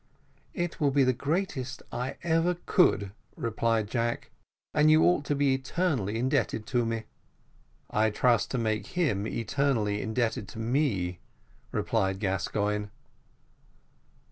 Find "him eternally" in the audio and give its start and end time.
8.97-10.01